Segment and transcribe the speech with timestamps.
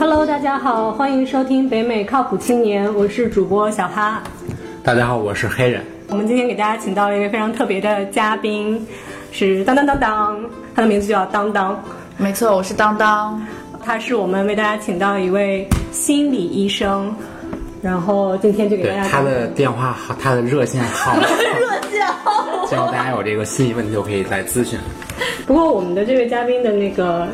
[0.00, 4.22] Hello，大家好，欢迎收听北美靠谱青年，我是主播小哈。
[4.84, 5.84] 大家好，我是黑人。
[6.08, 8.86] 我们今天给大家请到了一位非常特别的嘉宾，
[9.32, 10.40] 是当当当当，
[10.72, 11.82] 他的名字就叫当当。
[12.16, 13.44] 没错，我是当当。
[13.82, 17.12] 他是我们为大家请到一位心理医生，
[17.82, 21.16] 然后今天就给大家他的电话号，他的热线号，
[21.58, 22.66] 热线号。
[22.68, 24.78] 只要大家有这个心理问题，就可以来咨询。
[25.44, 27.26] 不过我们的这位嘉宾的那个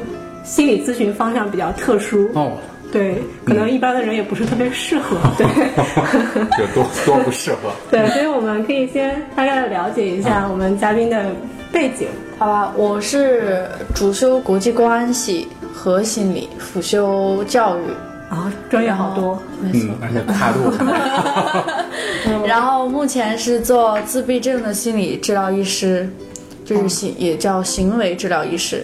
[0.45, 2.53] 心理咨询方向比较特殊哦，
[2.93, 5.47] 对，可能一般的人也不是特别适合， 对，
[6.61, 7.73] 有多多不适合。
[7.91, 11.27] 对，所以我们可以先大概的了解一下我们嘉宾的
[11.73, 12.07] 背景，
[12.39, 12.73] 好吧？
[12.77, 17.81] 我是主修国际关系和心理，辅修教育
[18.29, 20.71] 啊，专业好多，没错，而且跨度。
[22.47, 26.09] 然后目前是做自闭症的心理治疗医师。
[26.67, 28.83] 就是行，也叫行为治疗医师，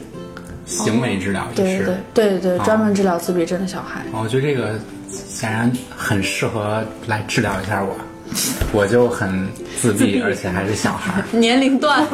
[0.71, 1.85] 行为治疗也是，
[2.15, 4.03] 对对对对，专门治疗自闭症的小孩。
[4.13, 4.79] 我觉得这个
[5.11, 7.97] 显然很适合来治疗一下我，
[8.73, 9.49] 我就很
[9.81, 12.07] 自闭，而且还是小孩， 年龄段，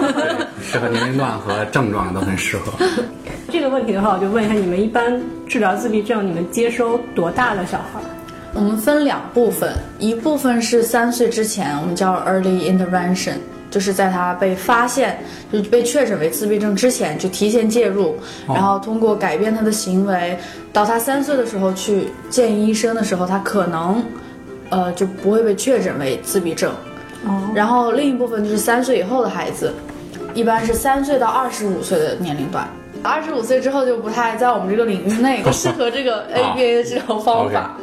[0.63, 2.73] 适合年龄段和症状都很适合。
[3.53, 8.01] 这个问题的话，我就问一下，你们一般治疗自闭症，你们接收多大的小孩？
[8.55, 13.35] 我们分两部分，一部分是三岁之前，我们叫 early intervention。
[13.71, 15.19] 就是在他被发现，
[15.53, 20.39] 就被确诊为自闭症之前，就提前介入，然后通过改变他的行为，
[20.73, 24.03] 到他三岁的时候去见医生的时候，他可能，
[24.71, 26.73] 呃，就不会被确诊为自闭症。
[27.27, 27.51] 哦。
[27.55, 29.75] 然后另一部分就是三岁以后的孩子，
[30.33, 32.67] 一般是三岁到二十五岁的年龄段，
[33.03, 37.77] 二十五岁之后就不太在我们这个领域内不适合这个 ABA 的治疗方法。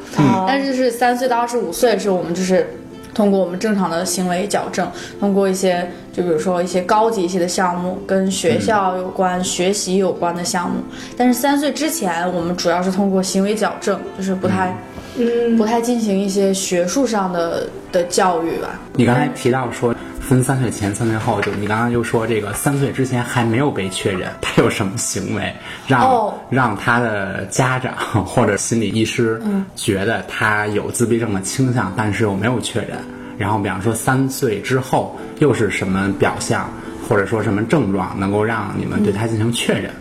[0.47, 2.67] 但是是三岁到二十五岁是我们就是。
[3.14, 10.78] 通过我们正常的行为矫正，通过一些就比如说一些高级一些的项目，跟学校有关、学习有关的项目。
[11.16, 14.75] 但是三岁之前，我们主要是通过行为矫正，就是不太，
[15.17, 18.79] 嗯，不太进行一些学术上的的教育吧。
[18.96, 19.92] 你刚才提到说。
[20.33, 25.53] 分三岁前、三岁后，就你刚刚就说这个三岁之前还没有被确诊，他有什么行为
[25.85, 27.94] 让让他的家长
[28.25, 29.39] 或者心理医师
[29.75, 32.97] 觉得他有自闭症的倾向，但是又没有确诊。
[33.38, 36.67] 然后，比方说三岁之后又是什么表象，
[37.07, 39.91] 或者说什么症状能够让你们对他进行确认？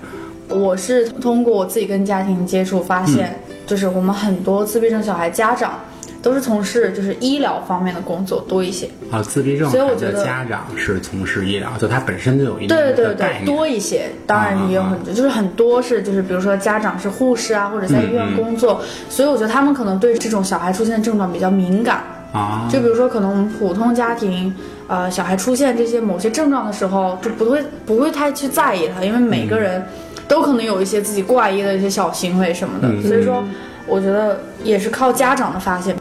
[0.49, 5.79] 我是通过我自己跟家庭接触发现，就是我们很多自闭症小孩家长。
[6.23, 8.89] 都是从事就是医疗方面的工作多一些。
[9.11, 22.03] 啊，自闭症所以我觉得家长是从事医疗，就他本身就有一定对对对多一些，当然也有很多，就是很多是就是比如说家长是护士啊，或者在医院工作，所以我觉得他们可能对这种小孩出现的症状比较敏感。
[22.33, 22.69] 啊。
[22.73, 24.55] 就比如说可能我们普通家庭，
[24.87, 29.85] 呃，小孩出现这些某些症状的时候，就不会不会太去在意他，因为每个人
[30.29, 33.45] 都可能有一些自己怪异的一些小行为什么的，所以说
[33.87, 35.95] 我觉得也是靠家长的发现。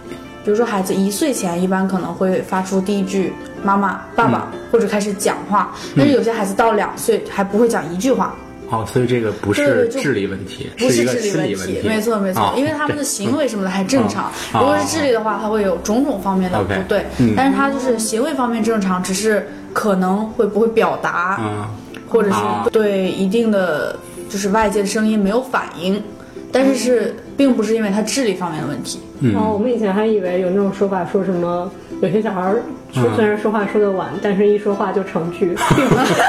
[0.44, 3.32] 比如说，孩子一岁前一般可能会发出第一句
[3.64, 5.72] “妈妈”“爸爸”，或者开始讲话。
[5.96, 8.34] 但是有些孩子到两岁还不会讲一句话。
[8.72, 11.82] 哦，所以这个不是智力问题，不是智力问题。
[11.84, 14.32] 没错，没错，因为他们的行为什么的还正常。
[14.54, 17.06] 如果是智力的话，他会有种种方面的不对。
[17.36, 21.40] 但是他就是行为方面正常，只是可能会不会表达，
[22.08, 22.38] 或者是
[22.72, 23.96] 对一定的
[24.30, 26.02] 就是外界的声音没有反应。
[26.50, 29.02] 但是是，并不是因为他智力方面的问题。
[29.36, 31.72] 哦，我们以前还以为有那种说法，说什么
[32.02, 32.62] 有些小孩儿
[33.16, 36.14] 虽然说话说的晚，但是一说话就成句，并不是。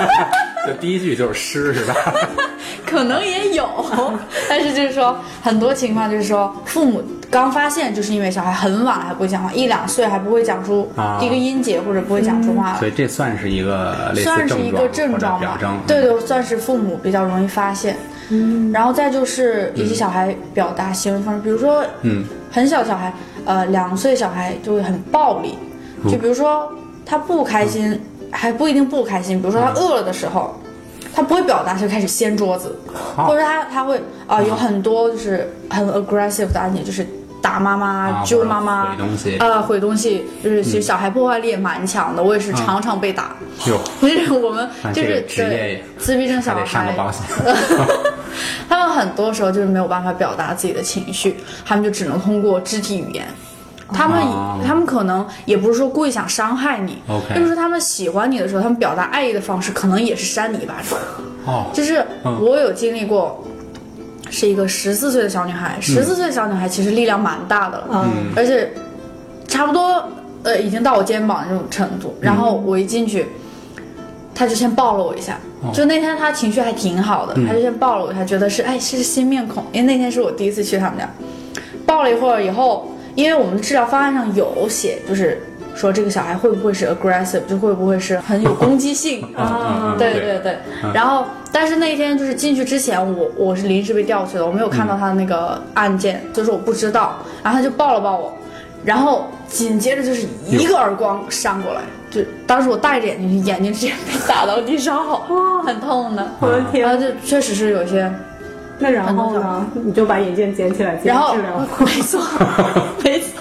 [0.65, 1.95] 就第一句就是诗，是吧？
[2.87, 3.67] 可能也有，
[4.49, 10.89] 但是就是说，很多情况就是说，父母刚发现，就是因为小孩很晚还不会讲话，一两岁还不会讲出
[11.19, 12.79] 第一个音节或者不会讲出话来。
[12.79, 15.77] 所以这算是一个算是一个症状表征。
[15.89, 17.97] 对对，算是父母比较容易发现。
[18.29, 23.13] 嗯，然后再就是一些小孩表达行为方式，比如说，嗯，很小小孩，
[23.47, 25.59] 呃，两岁小孩就会很暴力，
[26.05, 26.71] 就比如说
[27.05, 27.99] 他不开心，
[28.31, 30.55] 还不一定不开心，比如说他饿了的时候，
[31.15, 32.79] 他不会表达，就开始掀桌子，
[33.17, 37.07] 或者他他会啊，有很多就是很 aggressive 的案件，就是
[37.43, 43.37] 打妈妈、揪妈妈、毁东西，呃，毁东西，就是其实小孩破坏力也蛮强的，我也是常常被打。
[43.67, 46.65] 有， 就是我们就是对自闭症小孩。
[48.69, 51.37] 他们很多时候就是没有办法表达自己的情绪，
[51.67, 53.27] 他们就只能通过肢体语言。
[53.93, 54.19] 他们
[54.67, 57.03] 他们可能也不是说故意想伤害你，
[57.35, 60.99] 就是说他们喜欢你的时候，他们表达爱意的方式可能也是扇你一巴掌。
[61.45, 62.03] 哦，就是
[62.41, 63.45] 我有经历过，
[64.33, 68.73] 是一个十四岁的小女孩，十四岁的小女孩其实力量蛮大的了，嗯，而且
[69.47, 70.03] 差不多
[70.43, 73.27] 呃已经到我肩膀这种程度，然后我一进去。
[74.35, 75.39] 他就先抱了我一下，
[75.75, 81.07] 就那天他情绪还挺好的，他就先抱了我一下，觉得是哎是新面孔，因为那天是我第一次去他们家，
[81.85, 85.39] 抱了一会儿以后，因为我们的治疗方案上有写，就是
[85.75, 89.95] 说这个小孩会不会是 aggressive，就会不会是很有攻击性 啊？
[89.99, 90.57] 对对对。
[90.93, 97.17] 然后，但是那天就是进去之前，我我是临时被调去的，我没有看到他的那个案件，就是我不知道。
[97.43, 98.37] 然后他就抱了抱我，
[98.85, 101.81] 然后紧接着就是一个耳光扇过来，
[102.11, 105.27] 就当时我戴着眼镜，眼睛直接被打到地上，好
[105.65, 106.27] 很痛的。
[106.41, 106.83] 我的天！
[106.87, 108.13] 然后就确实是有些。
[108.79, 109.65] 那然后呢？
[109.75, 111.35] 你就把眼镜捡起来，然后。
[111.79, 112.21] 没错，
[113.05, 113.32] 没错，就是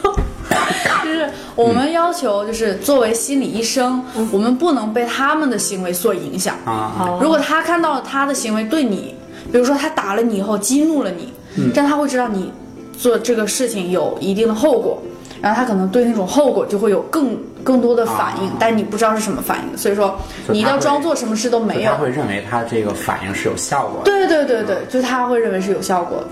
[1.55, 7.17] 我们要求，就是作为心理医生，我们不能被他们的行为所影响啊。
[7.21, 9.15] 如果他看到他的行为对你，
[9.51, 11.31] 比如说他打了你以后激怒了你，
[11.73, 12.51] 这样他会知道你
[12.97, 15.01] 做这个事情有一定的后果。
[15.41, 20.15] 然后他可能对那种后果就会有更更多的反应，但你不知道是什么反应，所以说
[20.47, 21.91] 你一定要装作什么事都没有。
[21.91, 24.05] 他会认为他这个反应是有效果的。
[24.05, 26.23] 对对对对，就他会认为是有效果，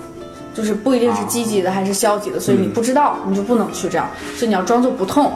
[0.60, 5.32] 就是不一定是积极的还是消极的，所以你不知道你就不能去这样，所以你要装作不痛，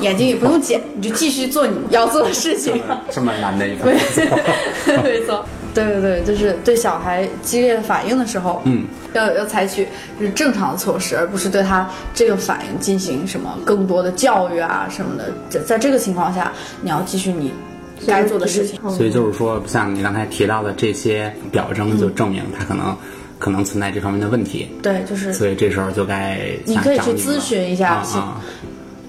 [0.00, 2.80] 眼睛也不用剪，你就继续做你要做的事情。
[3.10, 3.84] 这么难的一个。
[5.04, 5.44] 没错。
[5.72, 9.86] 对对对，就是对小孩激烈的反应的时候，嗯，要要采取
[10.18, 15.32] 就是正常的措施，而不是对他这个反应进行什么更多的教育啊什么的。
[15.48, 16.52] 在在这个情况下，
[16.82, 17.52] 你要继续你
[18.04, 18.80] 该做的事情。
[18.90, 22.96] 所以就是说，像你刚才提到的这些表征，就证明他可能
[23.40, 24.68] 可能存在这方面的问题。
[24.80, 25.32] 对，就是。
[25.32, 28.04] 所以这时候就该你可以去咨询一下。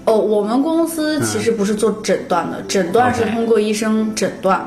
[0.04, 4.60] 哦，我们公司其实不是做诊断的，诊断是通过医生诊断，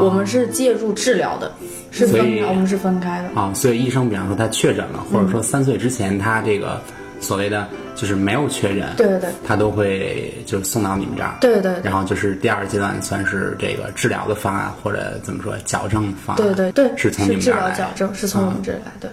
[0.00, 1.52] 我们是介入治疗的，
[1.90, 3.38] 是分开，我们是分开的。
[3.38, 6.80] 啊，所以医生比方说他确诊了，或者说三岁之前他这个
[7.20, 19.10] 所谓的就是没有确诊，对对对，他都会就是送到你们这儿，对对，然后就是第二阶段算是这个治疗的方案或者怎么说矫正方案，对对对，是从你们这儿来，矫正是从我们这儿来，对。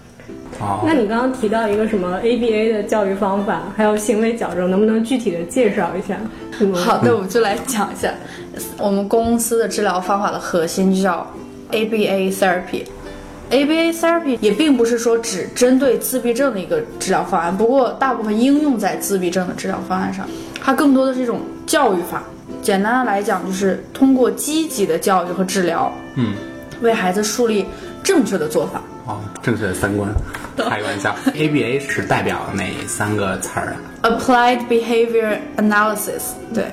[0.86, 6.18] 那你刚刚提到一个什么 ABA 的教育方法，还有行为矫正，能不能具体的介绍一下？
[6.74, 8.14] 好的，我们就来讲一下，
[8.78, 11.30] 我们公司的治疗方法的核心就叫
[11.72, 12.86] ABA therapy。
[13.52, 20.28] ABA therapy 也并不是说只针对自闭症的一个治疗方案，不过大部分应用在自闭症的治疗方案上，
[20.62, 22.24] 它更多的是一种教育法。
[22.62, 26.34] 简单的来讲，就是通过积极的教育和治疗，嗯，
[26.82, 27.66] 为孩子树立
[28.04, 28.82] 正确的做法。
[29.06, 30.10] 哦，正确的三观，
[30.58, 31.16] 开个玩笑。
[31.34, 36.66] ABA 是代表哪三个词儿啊？Applied Behavior Analysis，对。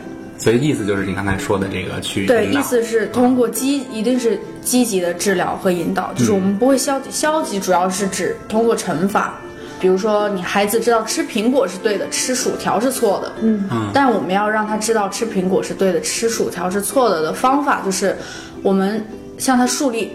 [0.43, 9.39] 所以意思就是你刚才说的这个去对，意思是通过积，一定是积极的治疗和引导，就是我们不会消极，消极主要是指通过惩罚，
[9.79, 18.17] 比如说你孩子知道吃苹果是对的，吃薯条是错的，嗯嗯，但我们要让他知道吃苹果是对的，吃薯条是错的的方法，就是
[18.65, 19.07] 我们
[19.39, 20.11] 向他树立。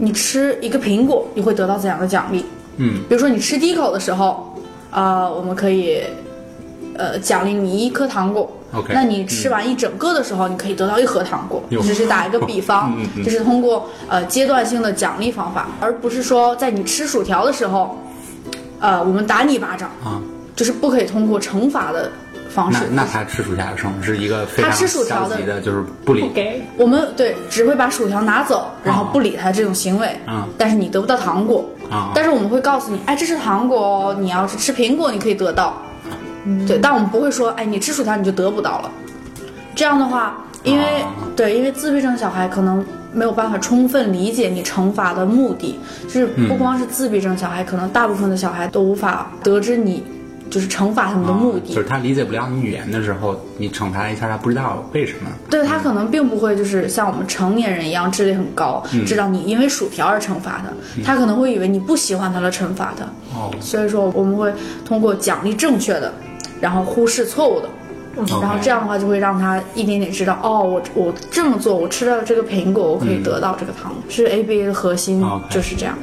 [0.00, 2.44] 你吃一个苹果，你会得到怎样的奖励？
[2.78, 4.56] 嗯，比如说你吃第一口的时候，
[4.90, 6.00] 啊，我们可以，
[6.94, 8.57] 呃，奖励你一颗糖果。
[8.72, 11.62] OK，那你吃完一整个的时候，你可以得到一盒糖果。
[11.82, 12.94] 只是打一个 比方，
[13.24, 17.98] 就是通过呃阶段性的奖励方法，而不是说在你吃薯条的时候，
[18.80, 20.20] 呃，我们打你一巴掌啊，
[20.54, 22.10] 就是不可以通过惩罚的。
[22.50, 26.64] 方式，那他吃薯条的时候是一个非常消极的，就是不理给。
[26.78, 30.18] 我们对只会把薯条拿走，然后不理他这种行为。
[30.26, 31.68] 嗯，但是你得不到糖果。
[31.90, 35.76] 啊，但是我们会告诉你，哎，这是糖果，你要是吃苹果，你可以得到。
[36.66, 38.90] 对，但我们不会说，哎，你吃薯条你就得不到了。
[39.74, 40.84] 这样的话，因为
[41.36, 50.02] 对，因为自闭症小孩可能没有办法充分理解你惩罚的目的，就是不光是自闭症小孩，可能大部分的小孩都无法得知你。
[50.50, 55.28] 就是惩罚他们的目的，就是他理解不了你语言的时候，你惩罚一下他不知道为什么。
[55.50, 63.04] 对他可能并不会就是像我们成年人一样智力很高，知道你因为薯条而惩罚他，他可能会以为你不喜欢他了惩罚他。
[63.38, 64.50] 哦，所以说我们会
[64.86, 66.10] 通过奖励正确的，
[66.60, 67.68] 然后忽视错误的，
[68.40, 73.94] 然后这样的话就会让他一点点知道，哦，我我这么做，我吃了这个苹果，我可以得到这个糖。
[74.08, 75.96] 是 ABA 的核心就是这样。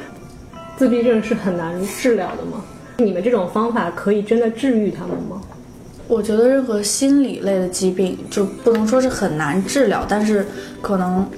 [0.76, 2.62] 自闭症是很难治疗的吗？
[2.98, 5.40] 你们这种方法可以真的治愈他们吗？
[6.08, 10.46] 我觉得任何心理类的疾病就不能说是很难治疗，但是
[10.80, 11.28] 可能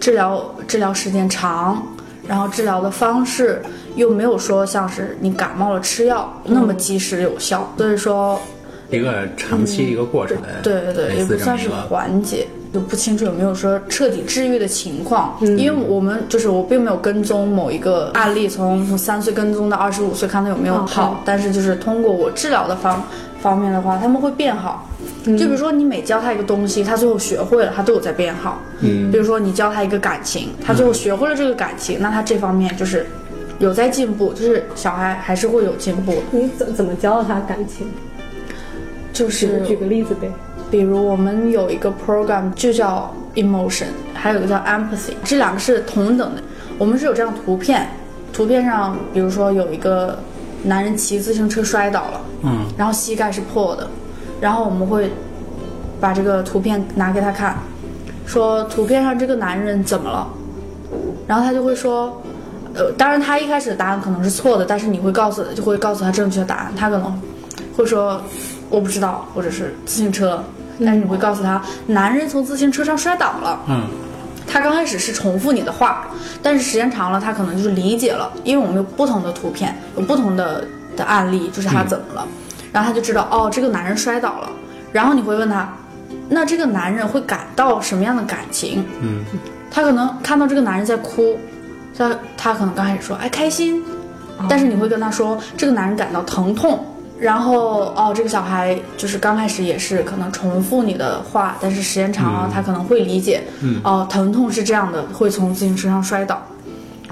[0.00, 1.80] 治疗治疗时间长，
[2.26, 3.62] 然后治疗的方式
[3.94, 8.40] 又没有说像是你感冒了吃药那么及时有效，所以说
[8.90, 12.46] 一个长期一个过程，对对对，也不算是缓解。
[12.70, 21.22] 就不清楚有没有说彻底治愈的情况，因为我们就是我并没有跟踪某一个案例，从从三岁跟踪到二十五岁，看他有没有好。
[21.24, 23.02] 但是就是通过我治疗的方
[23.40, 24.86] 方面的话，他们会变好。
[25.24, 28.60] 就比如说你每教他一个东西，他最后学会了，他都有在变好。
[28.80, 33.06] 嗯，比如说你教他一个感情，他最后学会了这个感情，那他这方面就是
[33.60, 36.22] 有在进步，就是小孩还是会有进步。
[36.30, 37.86] 你怎怎么教他感情？
[39.18, 40.30] 就是举个例子呗，
[40.70, 46.42] 比如我们有一个 program 就叫 emotion，还有一个叫 empathy，这两个是同等的。
[46.78, 47.88] 我们是有这样图片，
[48.32, 50.16] 图片上比如说有一个
[50.62, 53.88] 男人骑自行车摔倒了，嗯，然后膝盖是破的，
[54.40, 55.10] 然后我们会
[55.98, 57.56] 把这个图片拿给他看，
[58.24, 60.28] 说图片上这个男人怎么了，
[61.26, 62.22] 然后他就会说，
[62.74, 67.20] 呃，当然他一开始的答案可能是错的，但是你会告诉就会告诉他正确答案，他可能
[67.76, 68.22] 会说
[68.70, 70.42] 我不知道，或者是自行车，
[70.84, 73.86] 但是你会告诉他男人从自行车上摔倒了，嗯。
[74.50, 76.08] 他刚开始是重复你的话，
[76.42, 80.64] 但是时间长了，他可能就是理解了，因为我们有不同的图片，有不同的
[80.96, 82.26] 的案例，就是他怎么了，
[82.72, 84.48] 然后他就知道哦，这个男人摔倒了。
[84.90, 85.70] 然后你会问他，
[86.30, 88.82] 那这个男人会感到什么样的感情？
[89.02, 89.22] 嗯，
[89.70, 91.38] 他可能看到这个男人在哭，
[91.94, 93.84] 他他可能刚开始说哎开心，
[94.48, 96.86] 但是你会跟他说这个男人感到疼痛。
[97.18, 103.42] 然后哦，这个小孩就是刚开始也是可能重复你的话，但是时间长了，他可能会理解。
[103.60, 103.80] 嗯。
[103.84, 106.40] 哦，疼痛是这样的，会从自行车上摔倒。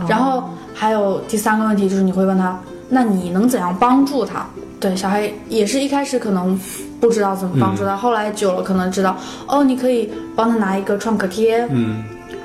[0.08, 2.58] 然后还有第三个问题就是你会问他，
[2.88, 4.46] 那你能怎样帮助他？
[4.78, 6.58] 对，小孩也是一开始可能
[7.00, 9.16] 不知道怎么帮助他，后来久了可能知道。
[9.48, 11.66] 哦，你可以帮他拿一个创可贴。
[11.70, 12.04] 嗯。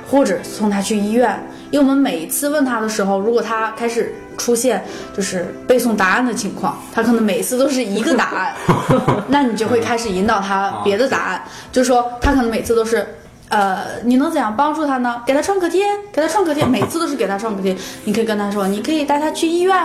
[0.09, 4.83] 或者送他去医院，因为我们每一次问他的时候，如果他开始出现
[5.15, 8.53] 就是背诵答案的情况，他可能每次都是一个答案，
[9.29, 13.05] 那你就会开始引导他别的答案，就是说他可能每次都是，
[13.49, 15.21] 呃，你能怎样帮助他呢？
[15.25, 17.75] 给他创可贴，给他创可贴，每次都是给他创可贴。
[18.05, 19.75] 你可以跟他说，你可以带他去医院，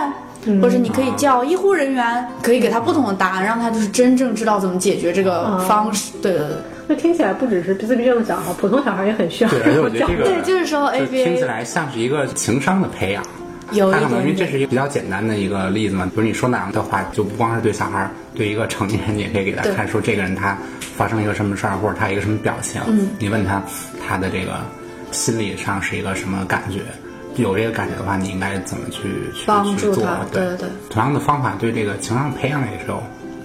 [0.61, 6.13] 或者你可以叫医护人员，可以给他不同的答案，让他就是真正知道怎么解决这个方式。
[6.21, 6.57] 对对对。
[6.89, 9.49] 那听起来不只是自闭症的小孩，普通小孩也很需要。
[9.49, 13.21] 对，而且我觉得这个对，就是说 ABA 听起来像是一个情商的培养。
[13.71, 20.57] 有他可能因为这是一个比较简单的一个例子嘛，比如你说那样的话，就不光是对小孩，对一个成年人，你也可以给他看，说这个人他
[20.95, 23.61] 发生一个什么事儿，或者他一个什么表情，嗯，你问他
[24.07, 24.59] 他的这个
[25.11, 26.79] 心理上是一个什么感觉，
[27.41, 29.01] 有这个感觉的话，你应该怎么去
[29.33, 29.45] 去
[29.77, 30.07] 去做？
[30.31, 33.01] 对对对，同样的方法对这个情商培养也是有。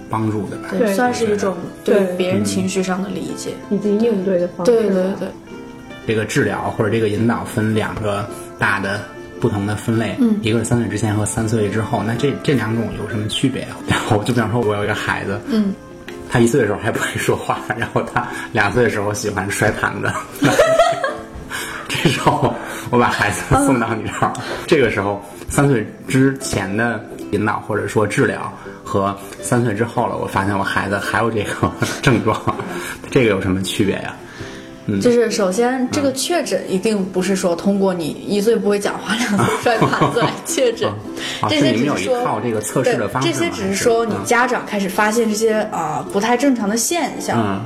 [0.09, 4.71] 帮助的吧，对，算是一种对别人情绪上的理解以及应对的方式。
[4.71, 5.27] 对对对，
[6.05, 8.23] 这个治疗或者这个引导分两个
[8.59, 9.01] 大的
[9.43, 13.67] 不同的分类，嗯，一个是三岁之前和三岁之后，那这这两种有什么区别？
[13.89, 15.73] 然后就比方说，我有一个孩子，嗯，
[16.31, 20.09] 他一岁的时候还不会说话，然后他两岁的时候喜欢摔盘子，
[21.89, 22.55] 这时候
[22.89, 24.31] 我把孩子送到你这儿，
[24.65, 28.49] 这个时候三岁之前的引导或者说治疗。
[28.85, 31.71] 和三岁之后了，我发现我孩子还有这个
[32.03, 32.39] 症状，
[33.09, 34.15] 这个有什么区别呀？
[34.85, 40.91] 嗯，就是首先这个确诊一定不是说通过你一岁不会讲话，两岁摔盘子来确诊，
[41.49, 47.61] 这些只是说这个测试的方式，这些只是说你家长开始发现这些啊不太正常的现象，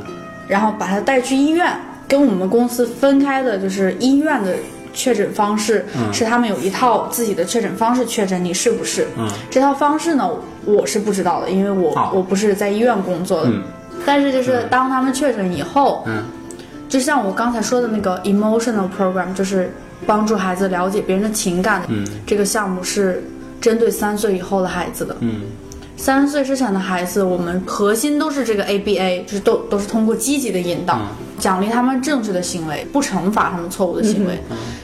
[0.47, 1.75] 然后把他带去医院，
[2.07, 4.55] 跟我们公司分开的就是医院的。
[4.93, 9.05] 确诊方式是他们有一套自己的确诊方式确诊你是不是？
[9.15, 10.27] 嗯，这套方式呢，
[10.65, 13.49] 我是不知道的，因为我我不是在医院工作的。
[13.51, 13.61] 嗯，
[14.07, 16.23] 但是就是当他们确诊以后，嗯，
[16.87, 19.71] 就像我刚才说的那个 emotional program，就是
[20.05, 21.83] 帮助孩子了解别人的情感。
[21.87, 23.23] 嗯，这个项目是
[23.59, 25.15] 针对三岁以后的孩子的。
[25.19, 25.41] 嗯。
[25.99, 30.99] 三岁之前的孩子，我们核心都是这个 ABA，就是都都是通过积极的引导，
[31.39, 34.39] 奖励他们正确的行为，不惩罚他们错误的行为。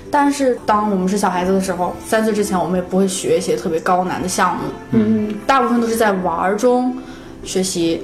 [0.10, 6.98] 但是当我们是小孩子的时候，三岁之前我们也不会学一些特别高难的项目，嗯，大部分都是在玩中
[7.43, 8.01] 学习。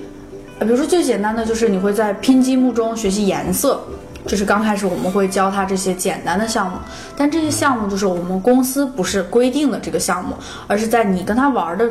[0.59, 3.81] 比如说最简单的就是你会在拼积木中学习颜色，
[4.25, 6.77] 就是刚开始我们会教他这些简单的项目，
[7.15, 10.35] 但这些项目就是我们公司不是规定的这个项目，
[10.67, 11.87] 而是在你跟他玩的。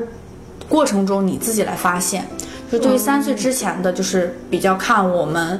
[0.69, 2.27] 过程中你自己来发现，
[2.71, 5.59] 就对于三岁之前的，就是比较看我们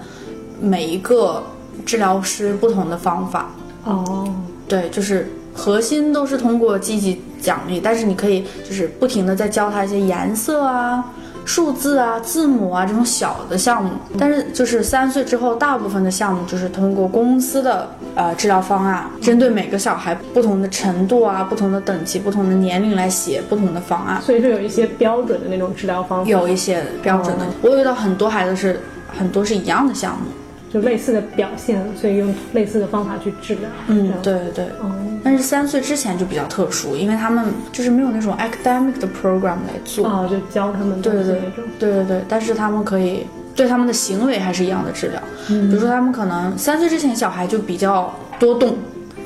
[0.61, 1.43] 每一个
[1.87, 3.49] 治疗师不同的方法。
[3.85, 4.29] 哦，
[4.69, 11.03] 对，就是核心都是通过积极奖励，但是你可以就是不停的在教他一些颜色啊。
[11.49, 24.21] 数字啊，字母啊，这种小的项目，但是就是三岁之后，大部分的项目就是通过公司的呃治疗方案，针对每个小孩不同的程度啊、不同的等级、不同的年龄来写不同的方案。
[24.21, 27.47] 所以说有一些标准的那种治疗方法，有一些标准的。
[27.63, 28.79] 我遇到很多孩子是
[29.19, 30.27] 很多是一样的项目。
[30.73, 33.71] 就类似的表现，所以用类似的方法去治疗。
[33.87, 34.65] 嗯，对对。
[34.81, 34.93] 哦。
[35.25, 40.07] 但是三岁之前就比较特殊，因为他们就是没有那种 academic 的 program 来做。
[40.07, 41.41] 哦，就教他们对对对
[41.79, 42.25] 对对对。
[42.29, 45.23] 但是他们可以对他们的行为还是一样的治疗。
[45.49, 45.69] 嗯。
[45.69, 48.77] 比如说他们可能三岁之前小孩就比较多动，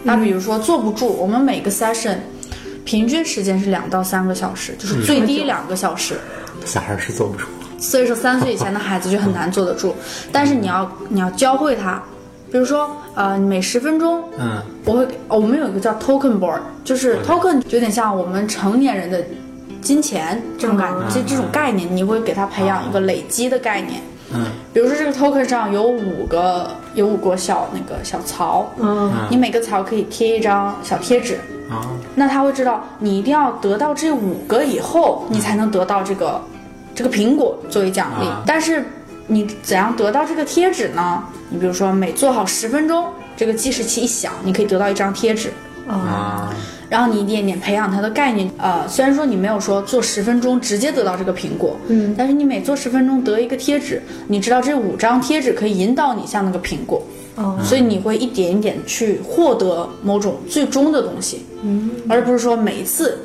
[0.03, 2.17] 那比如说坐不住，我们每个 session
[2.85, 6.15] 平均时间是两到三个小时，就是最低两个小时。
[6.65, 7.47] 小孩是坐不住。
[7.83, 9.95] 所以说，三岁以前的孩子就很难坐得住。
[10.31, 12.01] 但是你要你要教会他，
[12.51, 19.23] 比如说呃，每十分钟，嗯，我会我们有一个叫 token board，就是 token 有点像我们成年人的
[19.83, 24.01] 金钱这种感觉，这这种概念，你会给他培养一个累积的概念。
[24.35, 31.35] 嗯，比如说这个 token 上有五个有五个小那个小槽，嗯，你每个槽可以贴一张小贴纸，
[31.69, 31.85] 啊，
[32.15, 36.41] 那他会知道你一定要得到这五个以后，你才能得到这个
[36.95, 38.27] 这个苹果作为奖励。
[38.27, 38.85] 啊但是
[39.27, 41.23] 你怎样得到这个贴纸呢？
[41.49, 43.07] 你比如说每做好十分钟，
[43.37, 45.51] 这个计时器一响，你可以得到一张贴纸。
[45.89, 46.55] 啊，啊，
[46.89, 57.03] 然后你一点点培养他的概念，呃，虽然说你没有说做十分钟直接得到这个苹果，嗯，但是你每做十分钟得一个贴纸，你知道这五张贴纸可以引导你向那个苹果，
[57.35, 63.19] 哦，所以你会一点一点去获得某种最终的东西，嗯，而不是说每一次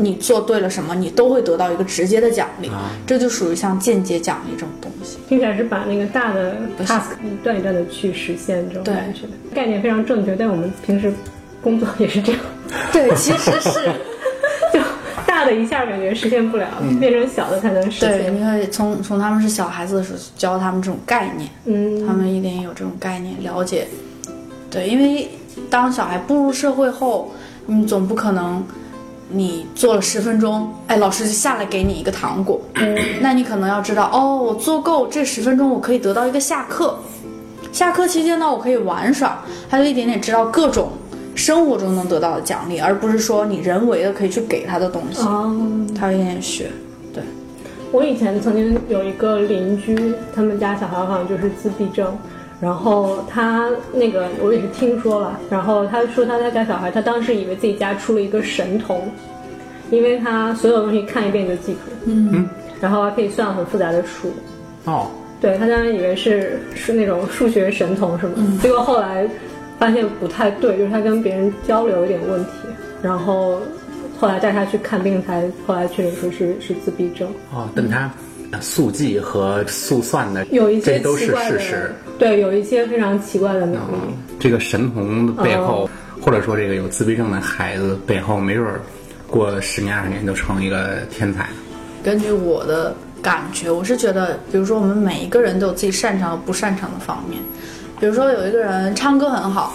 [0.00, 5.18] 你做对了什么，你都会得到一个直接的奖励，啊这就属于像间接奖励这种东西。
[5.28, 6.54] 听起来是把那个大的
[6.86, 11.12] task 一段一段的去实现这种感觉，概念非常正确，但我们平时
[11.60, 12.40] 工作也是这样，
[12.92, 13.70] 对，其实是
[14.72, 14.80] 就
[15.26, 16.68] 大的一下感觉实现不了，
[17.00, 18.36] 变成小的才能实对，现。
[18.36, 21.50] 你可以从从他们是小孩子的时候教他们这种概念。
[21.64, 23.88] 嗯，他们一定有这种概念了解。
[24.70, 25.28] 对，因为
[25.68, 27.32] 当小孩步入社会后，
[27.66, 28.64] 你总不可能
[29.30, 32.60] 你做了十分钟，哎，老师就下来给你一个糖果。
[33.20, 36.98] 那你可能要知道，哦，我做够这十分钟，我可以得到一个下课。
[37.70, 40.90] 下课期间呢，我可以玩耍，他就一点点知道各种
[41.34, 45.54] 生活中能得到的奖励，而不是说你人为的可以去给他的东西，哦，
[45.98, 46.70] 他有一点点学。
[47.12, 47.22] 对，
[47.92, 52.16] 我以前曾经有一个邻居，他们家小孩好像就是自闭症，
[52.60, 59.08] 然后他那个我也是听说了，然后他说他在家小孩，他当时以为自己家出了一个神童，
[59.90, 62.48] 因为他所有东西看一遍就记住，嗯，
[62.80, 64.32] 然后还可以算很复杂的数。
[64.84, 65.06] 哦，
[65.40, 69.28] 对他当时以为是是那种数学神童什么，结果后来
[69.78, 72.50] 发现不太对，就是他跟别人交流有点问题，
[73.00, 73.60] 然后
[74.18, 77.28] 后来带他去看病才后来确诊说是是自闭症。
[77.52, 78.10] 哦，等他
[78.60, 81.94] 速记和速算的有一些这都是事实。
[82.18, 83.78] 对，有一些非常奇怪的能力。
[83.92, 88.80] 嗯，这个神童的背后，哦或者说这个有自闭症的孩子背后，没准儿
[89.28, 91.48] 过十年二十年就成一个天才。
[92.02, 97.40] 根据我的感觉，我是觉得，比如说我们每一个人都有自己擅长和不擅长的方面。
[98.00, 99.74] 比如说有一个人唱歌很好，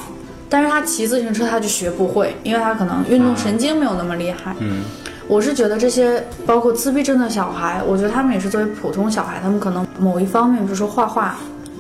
[0.49, 4.53] 但是他骑自行车他就学不会，因为他可能运动神经没有那么厉害。
[4.59, 4.83] 嗯，
[5.27, 11.35] 我是觉得这些包括自闭症的小孩，我觉得他们也是作为普通小孩，他们可能某一方面，比如说画画，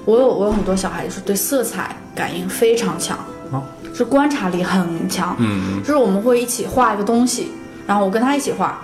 [0.05, 3.17] 我有我有很多小孩就是对色彩感应非常强，
[3.51, 3.61] 哦，
[3.93, 5.35] 是观察力很强。
[5.39, 7.51] 嗯，就是我们会一起画一个东西，
[7.85, 8.79] 然后我跟他一起画。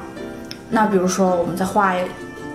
[0.70, 1.94] 那比如说我们在画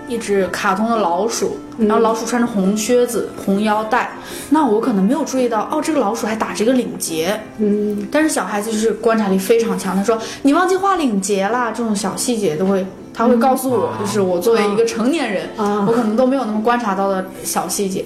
[0.08, 4.12] 一一只卡通的老鼠，然后老鼠穿着红靴子、红腰带，
[4.50, 7.40] 那我可能没有注意到，哦，这个老鼠还打着一个领结。
[7.58, 15.84] 嗯，但是小孩子就是观察力非常强，他说你忘记画领结啦，这种小细节都会，他会告诉我，就是我作为一个成年人，啊。
[15.86, 18.04] 我可能都没有那么观察到的小细节，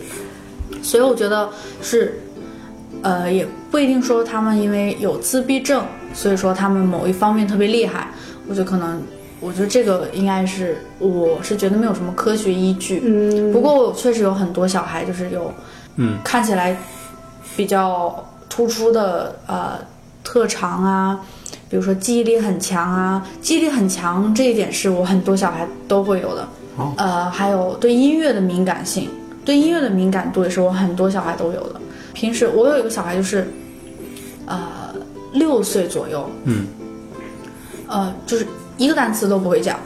[0.82, 1.48] 所以我觉得
[1.82, 2.20] 是，
[3.02, 5.84] 呃，也不一定说他们因为有自闭症，
[6.14, 8.08] 所以说他们某一方面特别厉害，
[8.48, 9.02] 我觉得可能，
[9.40, 15.52] 我觉得这个应该是，我是觉得没有什么科学依据，嗯，不过我确实有很多小孩就是有，
[15.96, 16.76] 嗯，看起来
[17.56, 19.78] 比较突出的呃
[20.24, 21.20] 特长啊，
[21.70, 26.48] 比如说记忆力很强啊，记忆力很强这一点是我很多小孩都会有的。
[26.76, 26.92] 哦。
[26.96, 29.08] 呃，还有对音乐的敏感性，
[29.44, 31.80] 对音乐的敏感度也是我很多小孩都有的。
[32.12, 33.48] 平时我有一个小孩就是，
[34.46, 34.58] 呃，
[35.32, 36.66] 六岁左右，嗯，
[37.86, 38.44] 呃，就是
[38.78, 39.76] 一个单词都不会讲。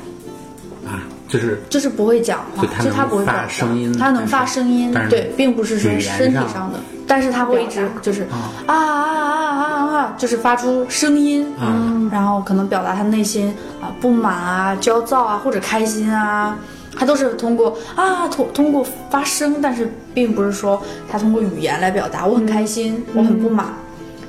[0.87, 16.59] 啊，就是就是不会讲话就，他不会发声音他能发声音对，并不是说身体上上的，但是他会一直就是啊啊啊啊啊啊，就是发出声音，嗯然后可能表达他内心啊不满啊、焦躁啊或者开心啊，
[16.98, 23.66] 他都是通过啊通通过发声，但是并不是说他通过语言来表达我很开心，我很不满。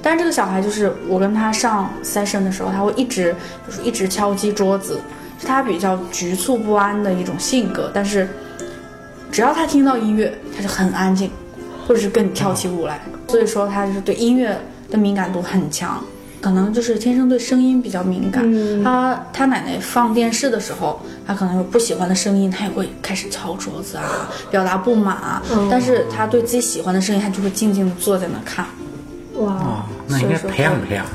[0.05, 3.33] 但是这个小孩就是我跟他上 session 的时候，他会一直
[3.65, 4.99] 就是一直敲击桌子，
[5.39, 7.89] 是他比较局促不安的一种性格。
[7.93, 8.27] 但是
[9.31, 11.31] 只要他听到音乐，他就很安静，
[11.87, 12.99] 或者是跟你跳起舞来。
[13.29, 14.59] 所以说他就是对音乐
[14.91, 16.03] 的敏感度很强，
[16.41, 18.43] 可能就是天生对声音比较敏感。
[18.45, 24.03] 嗯他他奶奶放电视的时候，他可能有不喜欢的声音，他也会开始敲桌子啊，
[24.51, 25.41] 表达不满啊。
[25.51, 28.65] 嗯但是他对自己喜欢的声音，他就会静静的坐在那看。
[29.35, 31.05] 哇，哦，那应该培养培养。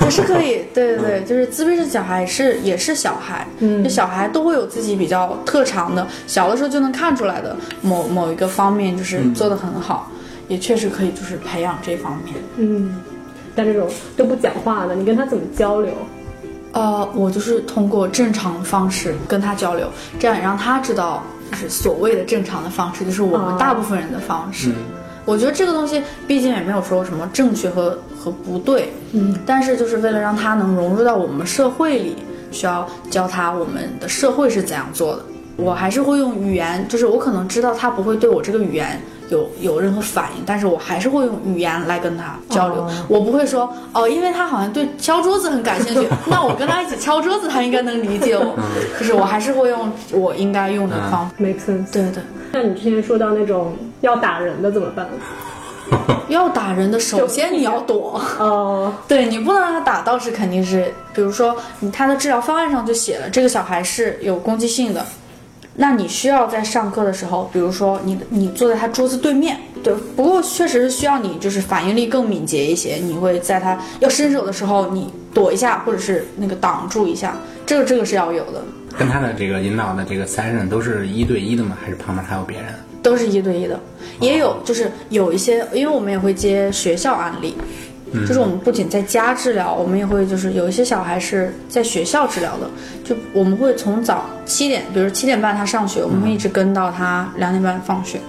[0.00, 10.10] 也是可以， 对对对，就是自闭症小孩是也是小孩，嗯，就小孩都会有自己比较特长的，小的时候就能看出来的某某一个方面，就是做的很好，
[10.48, 12.34] 也确实可以就是培养这方面。
[12.56, 13.00] 嗯，
[13.54, 15.94] 但这种都不讲话的，你跟他怎么交流？
[16.72, 19.88] 呃，我就是通过正常的方式跟他交流，
[20.18, 24.72] 这样也让他知道，就是所谓的正常的方式，就是我们大部分人的方式。
[25.24, 32.16] 我觉得这个东西毕竟也没有说什么正确和和不对，嗯，但是就是为了让他能融入到我们社会里，
[32.50, 35.22] 需要教他我们的社会是怎样做的。
[35.56, 39.00] 我还是会用语言，就是我可能知道他不会对我这个语言。
[39.30, 42.86] 有有任何反应，但是我还是会用语言来跟他交流。
[43.08, 48.54] 我不会说哦，因为他好像对敲桌子很感兴趣， 那我跟他一起敲桌子，他应该能理解我。
[48.98, 51.34] 就是我还是会用我应该用的方法。
[51.38, 51.90] Make sense。
[51.90, 52.22] 对对。
[52.52, 55.08] 那你之前说到那种要打人的怎么办？
[56.28, 58.20] 要打人的，首先你要躲。
[58.38, 58.92] 哦。
[59.08, 65.04] 对你不能让他打，倒是肯定是，比如说你他的治疗方案上就写了，这个小孩是有攻击性的。
[65.76, 77.36] 那你需要在上课的时候，比如说你你坐在他桌子对面，对，不过确实是需要你就是反应力更敏捷一些，你会在他要伸手的时候你躲一下，或者是那个挡住一下，
[77.66, 78.62] 这个这个是要有的。
[78.96, 81.76] 跟他的这个引导的这个 session 都是一对一的吗？
[81.82, 82.66] 还是旁边还有别人？
[83.04, 83.78] 都是一对一的，
[84.18, 87.54] 也有就是有一些，因为我们也会接学校案例。
[88.28, 92.70] 就是我们不仅在家治疗，我们也会就是有一些小孩是在学校治疗的，
[93.02, 98.20] 就我们会从早七点，比如七点半他上学，我们会一直跟到他两点半放学。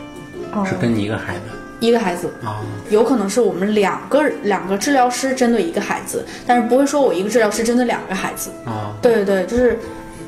[0.65, 1.41] 是跟你一个孩子？
[1.81, 8.91] 一个孩子啊，有可能是我们两个两个治疗师针对一个孩子，但是不会说我一个治疗师针对两个孩子啊。
[9.03, 9.77] 对对对，就是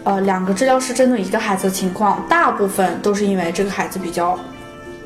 [0.08, 4.40] 呃两个治疗师针对一个孩子的情况，大部分都是因为这个孩子比较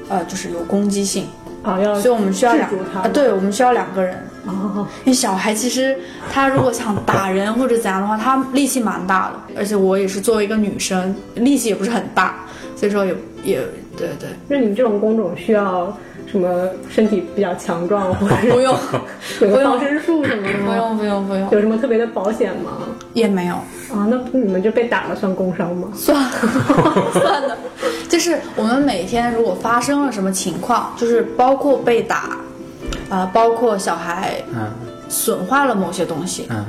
[0.07, 1.25] 呃就是有攻击性。
[1.63, 4.15] 啊，要所以我们需要两啊，对，我们需要两个人。
[4.45, 5.95] 哦，因为小孩其实
[6.31, 12.35] 他如果想打人或者怎样的话，他力气蛮大的，而且我也是作为一个女生，力气也不是很大，
[12.75, 13.59] 所以说也也
[13.95, 14.29] 对对。
[14.47, 15.95] 那你们这种工种需要
[16.31, 18.73] 什么身体比较强壮，或者 不用，
[19.41, 20.65] 有个防身术什么的吗？
[20.67, 21.49] 不用不用不用。
[21.51, 22.71] 有什么特别的保险吗？
[23.13, 23.55] 也没有。
[23.55, 25.89] 啊，那你们就被打了算工伤吗？
[25.93, 26.17] 算
[27.11, 27.57] 算的，
[28.07, 32.37] 就是我们每天如果发生了什么情况，就是包括被打，
[33.09, 34.71] 啊，包括小孩嗯
[35.09, 36.65] 损坏了某些东西，嗯，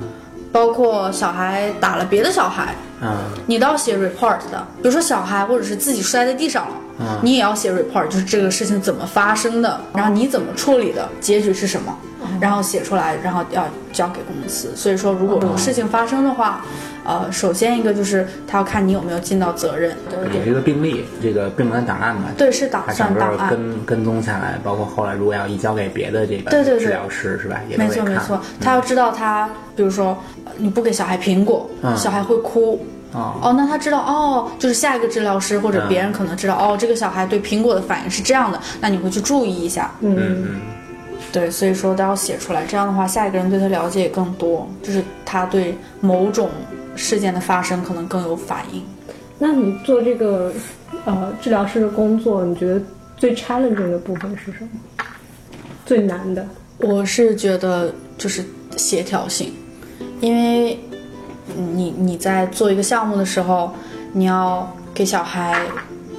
[0.51, 4.66] 包括小孩打了别的小孩，嗯，你都要写 report 的。
[4.83, 11.96] 比如说小孩或者是自己摔在地上了，嗯，你也要写 report，就是这个事情怎么发生的，然后你怎么处理的，结局是什么，
[12.40, 14.70] 然后写出来，然后要交给公司。
[14.74, 16.64] 所以说，如果有事情发生的话。
[17.05, 19.92] 呃，首先一个就是他要看你有没有尽到责任，
[20.33, 27.61] 也是一个病例，这个病人档案嘛，对，是档算档案，跟跟踪下来，包括后来如果要移交给别的这个治疗师是吧？
[27.68, 30.16] 也没错没错，他要知道他，比如说
[30.57, 32.81] 你不给小孩苹果，小孩会哭，
[33.12, 40.61] 哦哦，那他知道哦，就是下一个治疗师或者别人可能知道哦，这个小孩对苹果的反应是这样的，那你会去注意一下，嗯嗯，
[41.33, 46.51] 对，所以说都要写出来，这样的话下一个人对他了解也更多，就是他对某种。
[46.94, 48.83] 事件的发生可能更有反应。
[49.38, 50.53] 那你做这个
[51.07, 52.79] 呃治疗师的工作，你觉得
[53.16, 54.68] 最 challenging 的部分是什么？
[55.87, 56.46] 最难的？
[56.77, 58.44] 我是觉得就是
[58.77, 59.55] 协调性，
[60.20, 60.79] 因为
[61.57, 63.72] 你你在做一个项目的时候，
[64.12, 65.61] 你要给小孩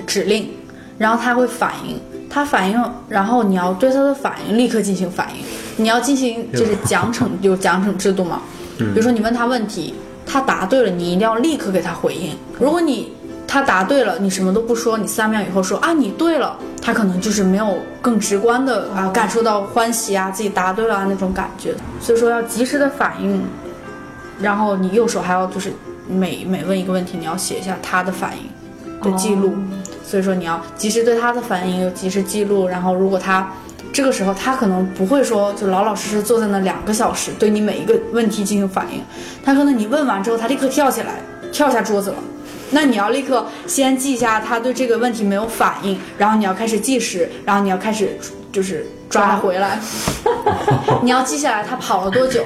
[0.06, 0.50] 指令，
[0.98, 5.44] 然后他会反应，他反应，然后你要对他的反应立刻进行反应，
[5.78, 8.42] 你要进行就是奖惩，有奖惩制度嘛？
[8.78, 9.94] 比如说你问他问题。
[10.26, 12.34] 他答对了，你一定要立刻给他回应。
[12.58, 13.12] 如果你
[13.46, 21.76] 他答对了，你什么都不说，你三秒以后说啊你对了，他可能就是没有更直观的啊感受到欢喜啊自己答对了啊那种感觉。
[22.00, 23.44] 所以说要及时的反应，
[24.40, 25.72] 然后你右手还要就是
[26.08, 28.50] 每每问一个问题，你要写一下他的反应
[29.02, 29.54] 的记录。
[30.04, 33.50] 所以说你要及时对他的反应有及时记录，然后如果他。
[33.92, 39.00] 这个时候，他可能不会说就老老实实坐在那两个小时，对你每一个问题进行反应。
[39.46, 42.16] 他可能你问完之后，他立刻跳起来，跳下桌子了。
[42.72, 48.18] 那你要立刻先记一下他对这个问题没有反应，然后你要开始计时，然后你要开始
[48.52, 49.80] 就是抓他回来。
[51.04, 52.44] 你要记下来他跑了多久。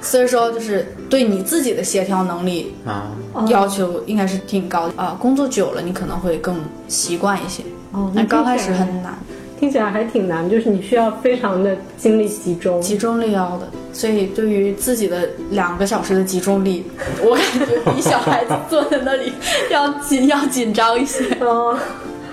[0.00, 3.12] 所以说，就是对你自己的协调能力啊
[3.48, 5.16] 要求应该是挺高的啊。
[5.20, 6.56] 工作久了，你可能会更
[6.88, 7.62] 习惯一些。
[7.92, 9.18] 哦，那刚开始很难。
[9.58, 13.68] 听起来还挺难，就是你需要非常的精力集中，集中力要的。
[13.92, 16.82] 所以对于自己的两个小时的集中力，
[17.22, 19.30] 我感觉比小孩子坐在那里
[19.70, 21.22] 要紧要紧张一些。
[21.40, 21.78] 哦。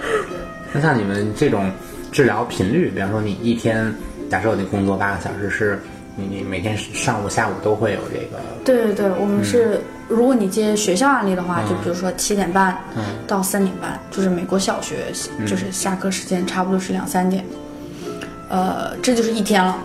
[0.71, 1.69] 那像你们这种
[2.13, 3.93] 治疗频率，比方说你一天，
[4.31, 5.77] 假设你工作八个小时是
[6.19, 8.41] 你你每天上午、下午都会有这个。
[8.65, 12.75] 对对对，我们是，如果你接学校案例的话，就比如说七点半
[13.27, 15.05] 到三点半，就是美国小学，
[15.45, 17.45] 就是下课时间差不多是两三点，
[18.49, 19.77] 呃，这就是一天了，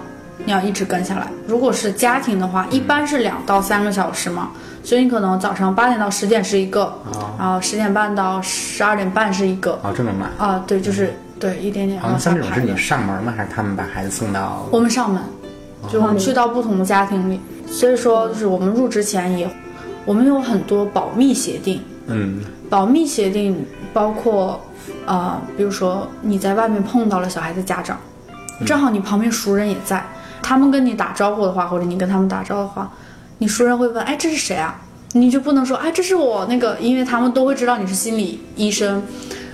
[0.45, 1.29] 你要一直跟下来。
[1.47, 4.51] 如果是家庭的话，一般是两到三个小时嘛，
[4.83, 6.93] 所以你可能早上八点到十点是一个，
[7.39, 9.79] 然后十点半到十二点半是一个。
[9.83, 10.65] 哦，这么慢啊？
[10.67, 12.01] 对，就是对一点点。
[12.01, 13.35] 啊，像这种是你上门吗？
[13.37, 14.67] 还是他们把孩子送到？
[14.73, 15.23] 我们上门。
[15.91, 19.49] 就去到不同的家庭里，所以说就是我们入职前也，
[20.05, 21.81] 我们有很多保密协定。
[22.07, 24.61] 嗯，保密协定包括，
[25.07, 27.99] 呃，比如说你在外面碰到了小孩的家长，
[28.67, 30.05] 正好你旁边熟人也在，
[30.43, 32.91] 他们跟你打招呼的话，或者你跟他们打招呼的话，
[33.39, 34.81] 你熟人会问，哎，这是谁啊？
[35.15, 39.03] 你就不能说，哎，这是我那个，因为他们都会知道你是心理医生。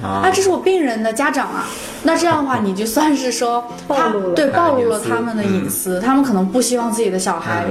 [0.01, 1.67] 啊，这是我病人的家长啊，
[2.09, 7.67] 那这样的话，你就算是说他对暴露了他们的隐私，他们可能不希望自己的小孩，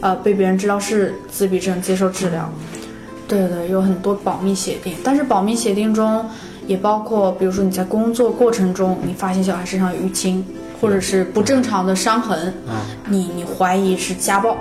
[0.00, 2.50] 呃，被别人知道是自闭症接受治疗。
[3.28, 6.24] 对对，有很多保密协定，但是保密协定中
[6.66, 10.42] 也包括，比如说你在工作过程中，你发现小孩身上有淤青，
[10.80, 12.54] 或者是不正常的伤痕，
[13.06, 14.56] 你你怀疑是家暴，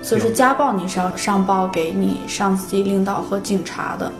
[0.00, 4.10] 所以说家暴你是要上报给你上级领导和警察的。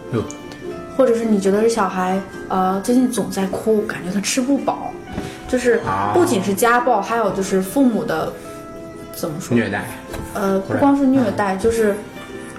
[0.97, 4.93] 或者是你觉得这小孩，呃，最近总在哭，感觉他吃不饱，
[5.49, 5.81] 就是
[6.13, 8.33] 不仅是家暴，还有就是父母的
[9.15, 9.57] 怎么说？
[9.57, 9.85] 虐待，
[10.35, 11.97] 呃，不光是虐待，就是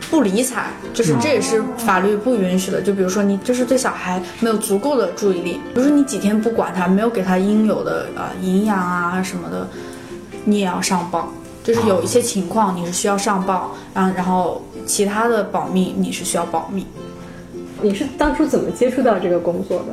[0.10, 2.82] 不理睬，就是这也是法律不允许的。
[2.82, 9.68] 就比如说你就是对小孩没有足够的注意力，比如说你几天不管他，没有给他应有的呃营养啊什么的，
[10.46, 11.32] 你也要上报。
[11.64, 16.88] 就是有一些情况你是需要上报，然后然后其他的保密你是需要保密。
[17.82, 19.86] 你是当初怎么接触到这个工作的？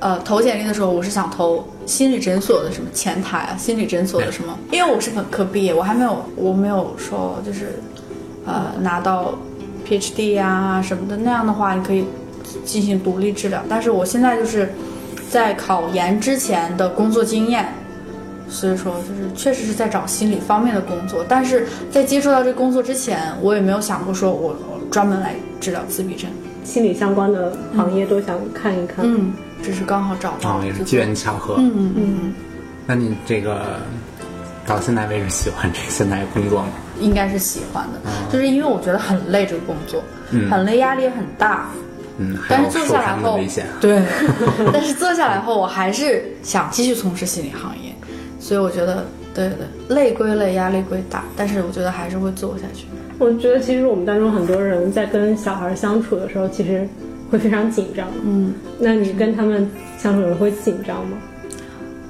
[0.00, 4.58] 呃，投简历的时候，我是想投心理诊所的什么前台啊，心理诊所的什么？
[4.72, 7.78] 因为我是本科毕业，我还没有，我没有说就是，
[8.46, 9.34] 呃，拿到
[9.86, 11.18] PhD 啊什么的。
[11.18, 12.06] 那样的话，你可以
[12.64, 13.62] 进行独立治疗。
[13.68, 14.72] 但是我现在就是
[15.30, 17.68] 在考研之前的工作经验，
[18.48, 21.22] 所以说就是确实是在找心理方面的工作。
[21.28, 24.56] 但是在接触到这工作之前，我也没有想过说我
[24.90, 26.30] 专门来治疗自闭症。
[26.70, 32.34] 心理相关的行业都想看一看，嗯，只是刚好找到，也是机缘巧合，嗯嗯嗯。
[32.86, 33.80] 那你这个
[34.64, 36.68] 到现在为止喜欢这现在工作吗？
[37.00, 37.98] 应该是喜欢的，
[38.30, 41.68] 就是因为我觉得很累，这个工作，嗯很累，压力也很大，
[42.18, 42.38] 嗯。
[42.48, 43.40] 但是做下来后，
[43.80, 44.00] 对，
[44.72, 47.92] 但是做下来后，我还是想继续从事心理行业，
[48.38, 49.04] 所以我觉得，
[49.34, 52.86] 对对，累归累，压力归大，但是我觉得还是会做下去。
[53.20, 56.88] 我觉得其实我们当中很多人在跟小孩相处的时候，其实
[57.30, 58.08] 会非常紧张。
[58.24, 61.18] 嗯，那你跟他们相处的时候会紧张吗？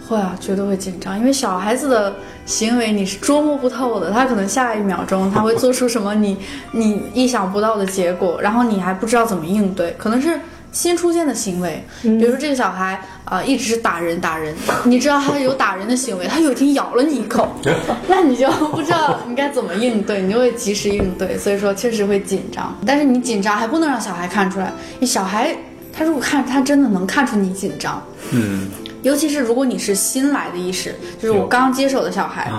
[0.08, 2.14] 会啊，绝对会紧张，因为小孩子的
[2.46, 6.36] 行为你是捉摸不透的，他可能下一秒钟他会做出什么你
[6.70, 10.38] 你意想不到的结果，然后你还不知道怎么应对，可能是。
[10.72, 14.54] 新出现的行为，比如说这个小孩啊，一直是打人打人，
[14.84, 17.48] 你知道他有打人的行为， 他有一天咬了你一口，
[18.06, 22.76] 那你就不知道你该怎么应对，你就会及时应对，所以说确实会紧张。
[22.86, 25.54] 但是你紧张还不能让小孩看出来，你小孩
[25.92, 28.68] 他如果看他真的能看出你紧张，嗯，
[29.02, 32.50] 尤其是如果你是新来的医师，就是我刚接手的小孩。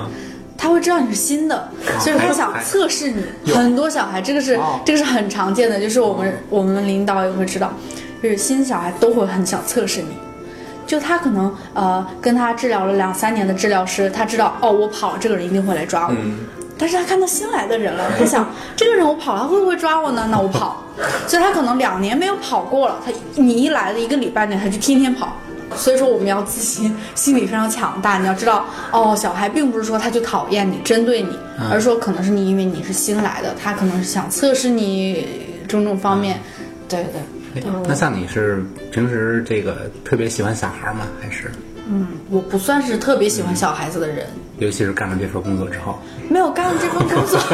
[0.61, 1.69] 他会知道你是新的，
[1.99, 3.51] 所以他想测试你。
[3.51, 7.73] 很多小孩，这个是这个是很常见的，就是我们我们领导也会知道，
[8.21, 10.09] 就是新小孩都会很想测试你。
[10.85, 16.13] 就他可能呃跟他治疗了两三年的治疗师，他知道哦我跑了，这个人一定会来抓我。
[16.77, 20.27] 但是他看到新来的人了， 他想这个人我跑，他会不会抓我呢？
[20.29, 20.83] 那我跑。
[21.25, 25.35] 所以他可能两年没有跑过了，他你一来了一个礼拜内，他就天天跑。
[25.75, 28.17] 所以说我们要自信，心理非常强大。
[28.17, 31.37] 你要知道，哦，小孩并不是说他就讨厌你、针对你，
[31.71, 35.27] 而是说可能是你因为你是新来的，他可能是想测试你
[35.67, 36.39] 种种方面。
[36.87, 37.63] 对对。
[37.87, 41.05] 那像你是平时这个特别喜欢小孩吗？
[41.21, 41.51] 还是？
[41.91, 44.25] 嗯，我不算是特别喜欢小孩子的人。
[44.59, 45.99] 尤其是干了这份工作之后。
[46.29, 47.39] 没有干了这份工作。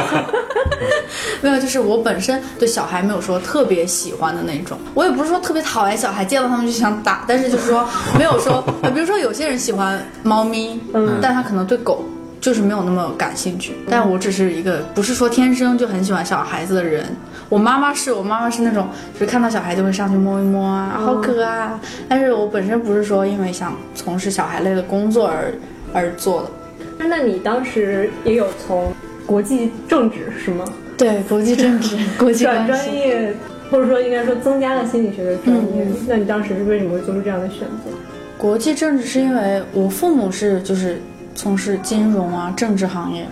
[1.41, 4.77] 没有，就是我本身对小孩没有说特别喜欢的那种。
[4.93, 12.03] 我也不是说特别讨厌小孩，见到他们就想打，但是就是说没有说，比如说有些人喜欢猫咪，嗯，但他可能对狗
[12.39, 13.73] 就是没有那么感兴趣。
[13.89, 17.05] 但我只是一个不是说天生就很喜欢小孩子的人。
[17.49, 21.49] 我妈妈是我妈妈是那种，就是看到小孩就会上去摸一摸啊，好可爱。
[21.49, 25.53] 啊但是我本身不是说因为想从事小孩类的工作而
[25.93, 27.05] 而做的。
[27.07, 28.91] 那你当时也有从
[29.25, 30.65] 国际政治是吗？
[30.97, 33.33] 对，国际政治， 国际转专业，
[33.69, 35.87] 或者说应该说增加了心理学的专业。
[36.07, 37.91] 那你当时是为什么会做出这样的选择？
[38.37, 40.99] 国际政治是因为我父母是就是
[41.37, 43.29] 从事金融啊政治行业的，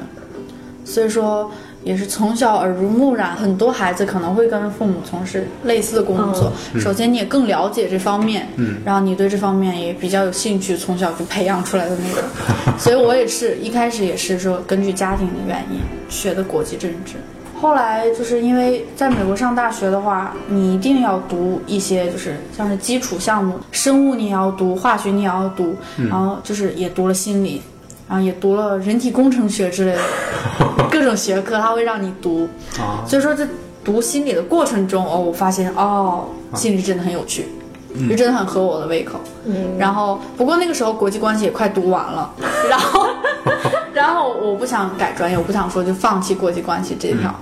[0.85, 1.51] 所以说。
[1.83, 6.51] 也是从小耳濡目染，很多孩子可能会跟父母从事类似的工作。
[6.79, 12.23] 首先，你也更了解这方面，嗯，然后你对这方面也比较有兴趣，从小就培养出来的那种。
[12.79, 17.17] 所以我也是一开始也是说根据家庭的原因学的国际政治，
[17.61, 25.75] 后来就是因为在美国上大学的话，你一定要读一些就是像是基础项目，生物你也要读，化学你也要读，
[26.09, 27.61] 然后就是也读了心理。
[28.07, 29.99] 然后也读了人体工程学之类的
[30.91, 32.47] 各种学科，他会让你读。
[33.07, 33.47] 所以说，在
[33.83, 37.47] 读心理的过程中，哦，我发现哦，心理真的很有趣，
[38.09, 39.19] 就真的很合我的胃口。
[39.45, 39.77] 嗯。
[39.77, 42.31] 然后，不过那个时候国际关系也快读完了，
[42.69, 43.07] 然后，
[43.93, 47.33] 然后我不想改专业，我不想说就放弃国际关系这一条，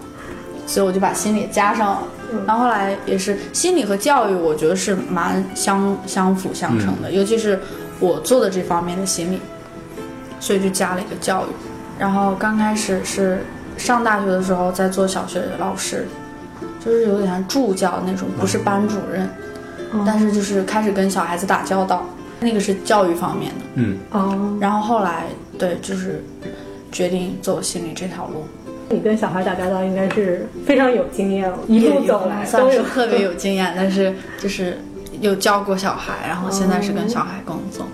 [0.65, 1.99] 所以我就把心理加上了。
[2.47, 7.59] 然后后来也是心理和教育，我觉得是蛮相相辅相成的，尤其是
[7.99, 9.39] 我做的这方面的心理。
[10.43, 11.49] 所以就加了一个教育，
[11.97, 13.39] 然后刚开始是
[13.77, 16.05] 上大学的时候在做小学老师，
[16.83, 19.29] 就是有点像助教那种，不是班主任，
[20.05, 22.05] 但是就是开始跟小孩子打交道，
[22.41, 23.65] 那个是教育方面的。
[23.75, 25.27] 嗯哦，然后后来
[25.57, 26.21] 对，就是
[26.91, 28.45] 决定走心理这条路。
[28.89, 34.77] 你跟小孩打交道应该是非常有经验了，一路走来算是特别有经验，但是就是
[35.21, 37.87] 有教过小孩，然后现在是跟小孩工作。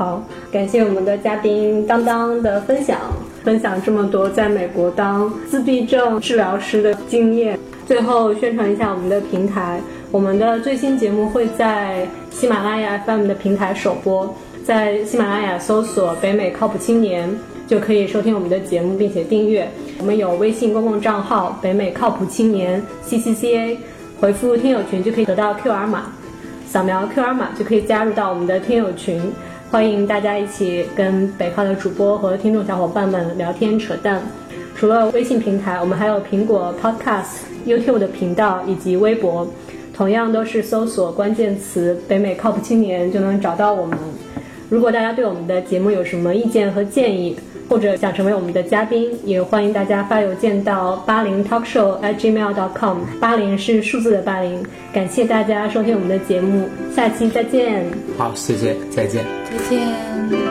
[0.00, 2.96] 好，感谢我们的嘉宾当当的分享，
[3.44, 7.58] 分享这么多在美国当自闭症治疗师的经验。
[7.86, 9.78] 最后宣传一下我们的平台，
[10.10, 14.34] 我们的最新节目会在喜马拉雅 FM 的平台首播，
[14.64, 17.28] 在喜马拉雅搜索“北美靠谱青年”
[17.68, 19.68] 就可以收听我们的节目，并且订阅。
[19.98, 23.76] 我们有微信公共账号“北美靠谱青年 ”CCCA，
[24.18, 26.04] 回复听友群就可以得到 QR 码，
[26.66, 29.20] 扫描 QR 码就可以加入到我们的听友群。
[29.70, 34.20] 欢迎大家一起跟北靠的主播和听众小伙伴们聊天扯淡。
[34.74, 39.48] 除了微信平台，我们还有苹果 Podcast、YouTube 的频道以及微博，
[39.94, 43.96] 同样都是搜索关键词“北美靠谱青年”就能找到我们。
[44.68, 47.36] 如果大家对我们的节目有什么意见和建议，
[47.68, 52.98] 或者想成为我们的嘉宾，也欢迎大家发邮件到八零 talkshow at gmail dot com。
[53.20, 54.60] 八零是数字的八零。
[54.92, 57.84] 感谢大家收听我们的节目，下期再见。
[58.18, 59.39] 好，谢谢，再见。
[59.50, 60.49] 再见。